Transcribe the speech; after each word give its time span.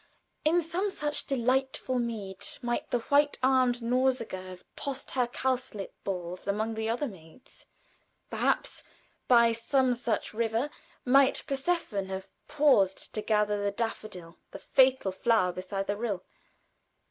In 0.43 0.63
some 0.63 0.89
such 0.89 1.27
delightful 1.27 1.99
mead 1.99 2.43
might 2.63 2.89
the 2.89 3.01
white 3.13 3.37
armed 3.43 3.83
Nausicaa 3.83 4.41
have 4.49 4.65
tossed 4.75 5.11
her 5.11 5.27
cowslip 5.27 5.93
balls 6.03 6.47
among 6.47 6.73
the 6.73 6.89
other 6.89 7.07
maids; 7.07 7.67
perhaps 8.31 8.83
by 9.27 9.51
some 9.51 9.93
such 9.93 10.33
river 10.33 10.71
might 11.05 11.43
Persephone 11.45 12.07
have 12.07 12.29
paused 12.47 13.13
to 13.13 13.21
gather 13.21 13.61
the 13.63 13.69
daffodil 13.71 14.39
"the 14.49 14.57
fateful 14.57 15.11
flower 15.11 15.51
beside 15.53 15.85
the 15.85 15.95
rill." 15.95 16.23